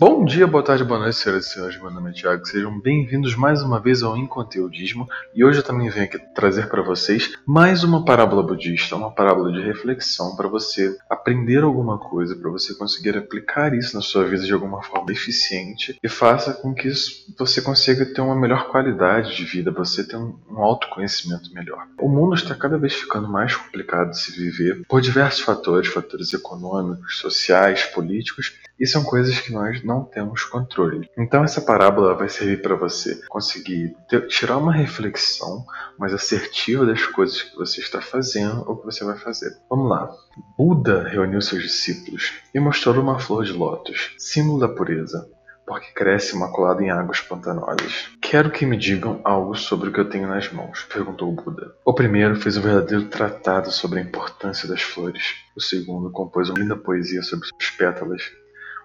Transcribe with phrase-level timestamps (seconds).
[0.00, 1.76] Bom dia, boa tarde, boa noite, senhoras e senhores.
[1.80, 2.46] Meu nome é Thiago.
[2.46, 5.08] Sejam bem-vindos mais uma vez ao Inconteudismo.
[5.34, 9.50] E hoje eu também venho aqui trazer para vocês mais uma parábola budista, uma parábola
[9.50, 14.44] de reflexão para você aprender alguma coisa, para você conseguir aplicar isso na sua vida
[14.44, 16.92] de alguma forma eficiente e faça com que
[17.36, 21.88] você consiga ter uma melhor qualidade de vida, você ter um, um autoconhecimento melhor.
[21.98, 26.32] O mundo está cada vez ficando mais complicado de se viver por diversos fatores, fatores
[26.32, 31.08] econômicos, sociais, políticos, e são coisas que nós não temos controle.
[31.16, 35.64] Então essa parábola vai servir para você conseguir ter, tirar uma reflexão
[35.98, 39.50] mais assertiva das coisas que você está fazendo ou que você vai fazer.
[39.70, 40.14] Vamos lá.
[40.58, 45.26] Buda reuniu seus discípulos e mostrou uma flor de lótus, símbolo da pureza,
[45.66, 48.10] porque cresce imaculada em águas pantanosas.
[48.20, 51.74] Quero que me digam algo sobre o que eu tenho nas mãos, perguntou Buda.
[51.84, 55.34] O primeiro fez um verdadeiro tratado sobre a importância das flores.
[55.56, 58.22] O segundo compôs uma linda poesia sobre suas pétalas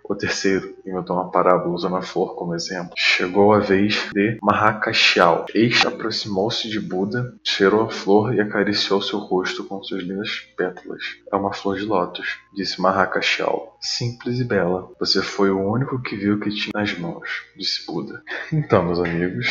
[0.04, 2.94] o terceiro inventou uma parábola usando a flor como exemplo.
[2.98, 5.46] Chegou a vez de Mahakashyal.
[5.54, 11.04] Este aproximou-se de Buda, cheirou a flor e acariciou seu rosto com suas lindas pétalas.
[11.32, 13.78] É uma flor de lótus, disse Mahakashyal.
[13.80, 14.92] Simples e bela.
[15.00, 18.22] Você foi o único que viu o que tinha nas mãos, disse Buda.
[18.52, 19.48] Então, meus amigos,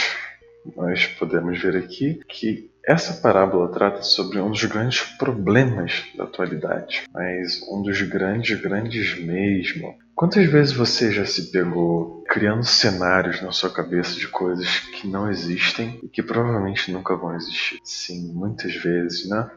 [0.76, 7.04] nós podemos ver aqui que essa parábola trata sobre um dos grandes problemas da atualidade,
[7.12, 13.50] mas um dos grandes, grandes mesmo, Quantas vezes você já se pegou criando cenários na
[13.50, 17.80] sua cabeça de coisas que não existem e que provavelmente nunca vão existir?
[17.82, 19.50] Sim, muitas vezes, né?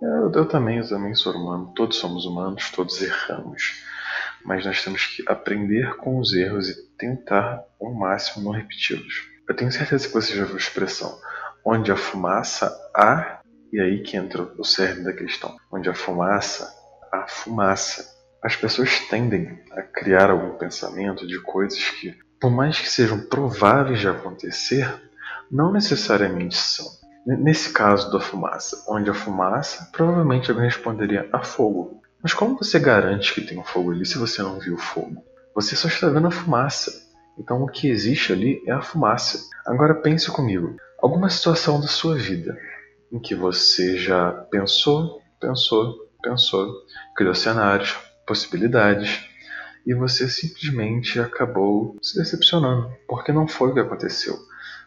[0.00, 3.84] Eu, eu também, eu também sou humano, todos somos humanos, todos erramos.
[4.44, 9.28] Mas nós temos que aprender com os erros e tentar ao máximo não repeti-los.
[9.48, 11.16] Eu tenho certeza que você já viu a expressão
[11.64, 13.40] onde a fumaça há,
[13.72, 15.56] e aí que entra o cerne da questão.
[15.70, 16.72] Onde a fumaça,
[17.12, 22.90] há fumaça as pessoas tendem a criar algum pensamento de coisas que, por mais que
[22.90, 24.92] sejam prováveis de acontecer,
[25.48, 26.86] não necessariamente são.
[27.24, 32.02] Nesse caso da fumaça, onde a fumaça, provavelmente alguém responderia a fogo.
[32.20, 35.22] Mas como você garante que tem um fogo ali se você não viu o fogo?
[35.54, 36.90] Você só está vendo a fumaça.
[37.38, 39.38] Então o que existe ali é a fumaça.
[39.64, 40.74] Agora pense comigo.
[41.02, 42.56] Alguma situação da sua vida
[43.10, 46.72] em que você já pensou, pensou, pensou,
[47.16, 49.28] criou cenários, possibilidades
[49.84, 54.36] e você simplesmente acabou se decepcionando, porque não foi o que aconteceu.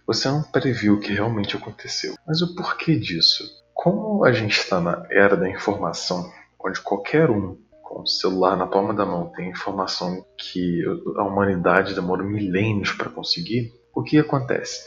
[0.07, 2.15] Você não previu o que realmente aconteceu.
[2.25, 3.43] Mas o porquê disso?
[3.73, 8.67] Como a gente está na era da informação, onde qualquer um com o celular na
[8.67, 10.81] palma da mão tem informação que
[11.17, 14.85] a humanidade demorou milênios para conseguir, o que acontece?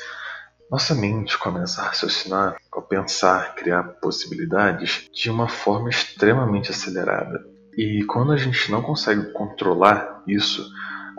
[0.70, 7.42] Nossa mente começa a raciocinar, a pensar, criar possibilidades de uma forma extremamente acelerada.
[7.74, 10.62] E quando a gente não consegue controlar isso,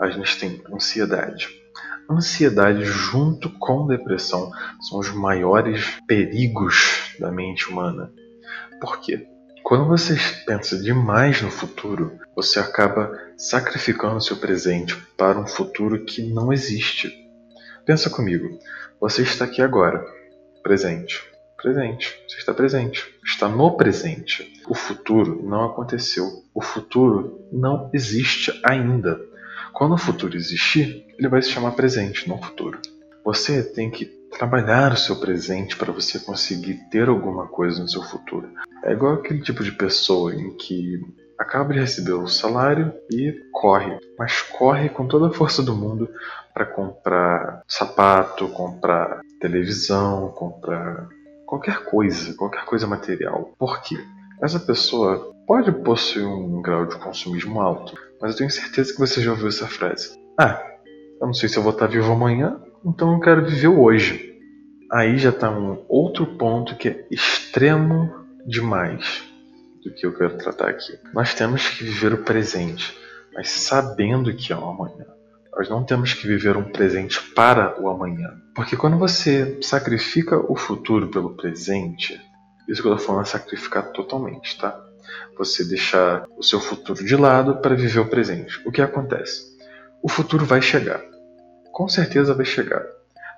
[0.00, 1.48] a gente tem ansiedade.
[2.08, 4.52] Ansiedade junto com depressão
[4.88, 8.12] são os maiores perigos da mente humana.
[8.80, 9.26] Por quê?
[9.64, 16.22] Quando você pensa demais no futuro, você acaba sacrificando seu presente para um futuro que
[16.22, 17.19] não existe.
[17.90, 18.56] Pensa comigo,
[19.00, 20.06] você está aqui agora,
[20.62, 21.20] presente.
[21.60, 22.14] Presente.
[22.28, 23.04] Você está presente.
[23.24, 24.48] Está no presente.
[24.68, 26.24] O futuro não aconteceu.
[26.54, 29.20] O futuro não existe ainda.
[29.72, 32.78] Quando o futuro existir, ele vai se chamar presente, não futuro.
[33.24, 34.04] Você tem que
[34.38, 38.48] trabalhar o seu presente para você conseguir ter alguma coisa no seu futuro.
[38.84, 41.00] É igual aquele tipo de pessoa em que
[41.40, 46.06] acaba de receber o salário e corre, mas corre com toda a força do mundo
[46.52, 51.08] para comprar sapato, comprar televisão, comprar
[51.46, 53.54] qualquer coisa, qualquer coisa material.
[53.58, 53.96] Por quê?
[54.42, 59.22] Essa pessoa pode possuir um grau de consumismo alto, mas eu tenho certeza que você
[59.22, 60.20] já ouviu essa frase.
[60.38, 60.62] Ah,
[61.18, 64.38] eu não sei se eu vou estar vivo amanhã, então eu quero viver hoje.
[64.92, 68.12] Aí já está um outro ponto que é extremo
[68.46, 69.29] demais
[69.84, 70.98] do que eu quero tratar aqui.
[71.12, 72.96] Nós temos que viver o presente,
[73.34, 75.06] mas sabendo que é o amanhã.
[75.56, 78.30] Nós não temos que viver um presente para o amanhã.
[78.54, 82.20] Porque quando você sacrifica o futuro pelo presente,
[82.68, 84.78] isso que eu estou falando é sacrificar totalmente, tá?
[85.36, 88.60] Você deixar o seu futuro de lado para viver o presente.
[88.66, 89.58] O que acontece?
[90.02, 91.02] O futuro vai chegar.
[91.72, 92.84] Com certeza vai chegar.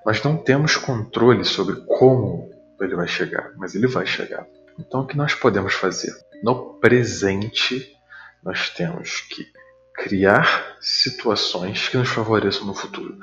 [0.04, 2.50] Nós não temos controle sobre como
[2.80, 4.46] ele vai chegar, mas ele vai chegar.
[4.78, 6.12] Então o que nós podemos fazer?
[6.42, 7.96] No presente,
[8.42, 9.46] nós temos que
[9.94, 13.16] criar situações que nos favoreçam no futuro.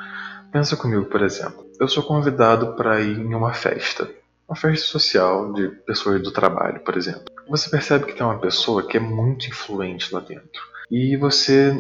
[0.54, 1.69] Pensa comigo, por exemplo.
[1.80, 4.10] Eu sou convidado para ir em uma festa,
[4.48, 7.25] uma festa social de pessoas do trabalho, por exemplo.
[7.50, 10.62] Você percebe que tem uma pessoa que é muito influente lá dentro.
[10.89, 11.74] E você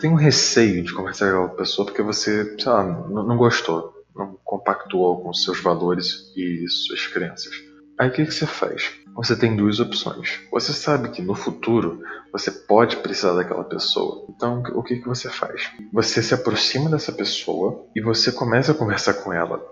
[0.00, 4.36] tem um receio de conversar com aquela pessoa porque você, sei lá, não gostou, não
[4.42, 7.54] compactuou com seus valores e suas crenças.
[7.98, 8.92] Aí o que, que você faz?
[9.14, 10.40] Você tem duas opções.
[10.50, 12.02] Você sabe que no futuro
[12.32, 14.26] você pode precisar daquela pessoa.
[14.28, 15.70] Então o que, que você faz?
[15.92, 19.62] Você se aproxima dessa pessoa e você começa a conversar com ela.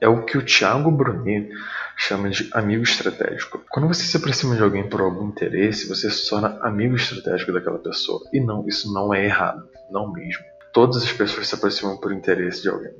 [0.00, 1.50] É o que o Thiago Brunet
[1.96, 3.62] chama de amigo estratégico.
[3.70, 7.78] Quando você se aproxima de alguém por algum interesse, você se torna amigo estratégico daquela
[7.78, 8.20] pessoa.
[8.32, 10.42] E não, isso não é errado, não mesmo.
[10.72, 12.92] Todas as pessoas se aproximam por interesse de alguém.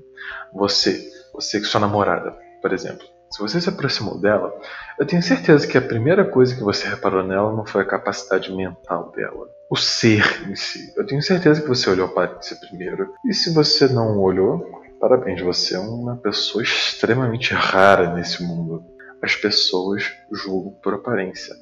[0.52, 4.53] Você, você que sua namorada, por exemplo, se você se aproximou dela,
[4.99, 8.53] eu tenho certeza que a primeira coisa que você reparou nela não foi a capacidade
[8.55, 9.49] mental dela.
[9.71, 10.93] O ser em si.
[10.97, 13.15] Eu tenho certeza que você olhou para você primeiro.
[13.25, 18.85] E se você não olhou, Parabéns, você é uma pessoa extremamente rara nesse mundo.
[19.23, 21.55] As pessoas julgam por aparência.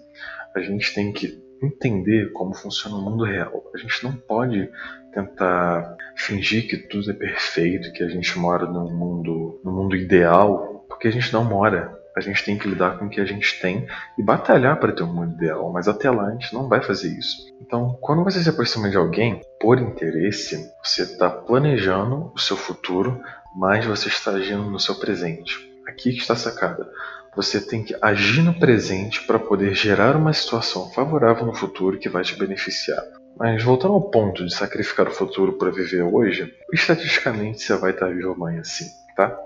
[0.57, 3.63] A gente tem que entender como funciona o mundo real.
[3.73, 4.69] A gente não pode
[5.15, 10.78] tentar fingir que tudo é perfeito, que a gente mora num mundo, num mundo ideal,
[10.99, 11.97] porque a gente não mora.
[12.17, 13.87] A gente tem que lidar com o que a gente tem
[14.19, 17.17] e batalhar para ter um mundo ideal, mas até lá a gente não vai fazer
[17.17, 17.37] isso.
[17.61, 23.23] Então, quando você se aproxima de alguém por interesse, você está planejando o seu futuro,
[23.55, 25.55] mas você está agindo no seu presente.
[25.87, 26.91] Aqui que está a sacada.
[27.37, 32.09] Você tem que agir no presente para poder gerar uma situação favorável no futuro que
[32.09, 33.05] vai te beneficiar.
[33.37, 38.09] Mas voltando ao ponto de sacrificar o futuro para viver hoje, estatisticamente você vai estar
[38.09, 39.39] vivo amanhã sim, tá?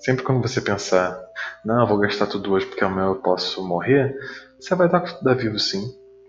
[0.00, 1.18] Sempre quando você pensar,
[1.64, 4.16] não, vou gastar tudo hoje porque amanhã eu posso morrer,
[4.58, 5.82] você vai estar, estar vivo sim.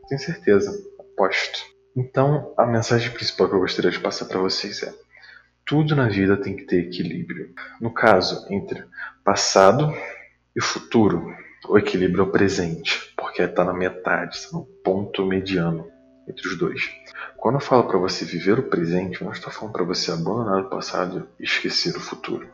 [0.07, 1.59] Tenho certeza, aposto.
[1.95, 4.94] Então, a mensagem principal que eu gostaria de passar para vocês é:
[5.65, 7.53] tudo na vida tem que ter equilíbrio.
[7.80, 8.83] No caso, entre
[9.24, 9.94] passado
[10.56, 11.33] e futuro,
[11.68, 15.88] o equilíbrio é o presente, porque está na metade, está no ponto mediano
[16.29, 16.89] entre os dois.
[17.35, 20.61] Quando eu falo para você viver o presente, eu não estou falando para você abandonar
[20.61, 22.47] o passado e esquecer o futuro.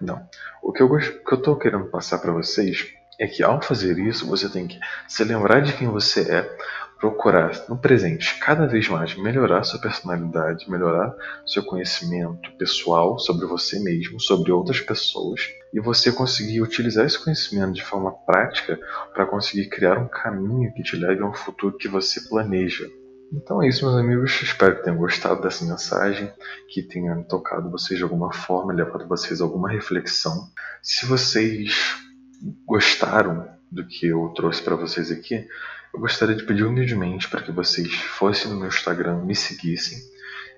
[0.00, 0.20] Não.
[0.62, 2.88] O que eu estou querendo passar para vocês
[3.18, 6.56] é que ao fazer isso, você tem que se lembrar de quem você é,
[7.02, 11.12] procurar no presente cada vez mais melhorar sua personalidade, melhorar
[11.44, 17.72] seu conhecimento pessoal sobre você mesmo, sobre outras pessoas, e você conseguir utilizar esse conhecimento
[17.72, 18.78] de forma prática
[19.12, 22.88] para conseguir criar um caminho que te leve a um futuro que você planeja.
[23.32, 24.42] Então é isso, meus amigos.
[24.42, 26.30] Espero que tenham gostado dessa mensagem,
[26.68, 30.50] que tenha tocado vocês de alguma forma, levado vocês a alguma reflexão.
[30.82, 31.96] Se vocês
[32.66, 35.46] gostaram do que eu trouxe para vocês aqui,
[35.94, 39.98] eu gostaria de pedir humildemente para que vocês fossem no meu Instagram, me seguissem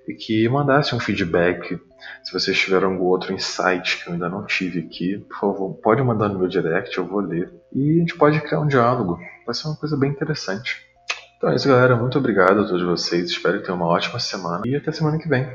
[0.09, 1.79] e que mandassem um feedback.
[2.25, 6.03] Se vocês tiverem algum outro insight que eu ainda não tive aqui, por favor, pode
[6.03, 7.53] mandar no meu direct, eu vou ler.
[7.73, 9.17] E a gente pode criar um diálogo.
[9.47, 10.93] Vai ser uma coisa bem interessante.
[11.44, 11.94] Então é isso, galera.
[11.94, 13.29] Muito obrigado a todos vocês.
[13.29, 15.46] Espero que tenham uma ótima semana e até semana que vem.